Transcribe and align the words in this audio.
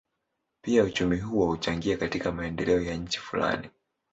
Pia 0.61 0.83
uchumi 0.83 1.17
huo 1.17 1.45
huchangia 1.45 1.97
katika 1.97 2.31
maendeleo 2.31 2.81
ya 2.81 2.95
nchi 2.95 3.19
fulani. 3.19 3.69